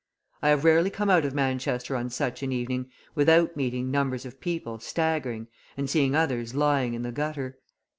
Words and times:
I 0.41 0.49
have 0.49 0.65
rarely 0.65 0.89
come 0.89 1.11
out 1.11 1.25
of 1.25 1.35
Manchester 1.35 1.95
on 1.95 2.09
such 2.09 2.41
an 2.41 2.51
evening 2.51 2.89
without 3.13 3.55
meeting 3.55 3.91
numbers 3.91 4.25
of 4.25 4.39
people 4.39 4.79
staggering 4.79 5.45
and 5.77 5.87
seeing 5.87 6.15
others 6.15 6.55
lying 6.55 6.95
in 6.95 7.03
the 7.03 7.11
gutter. 7.11 7.59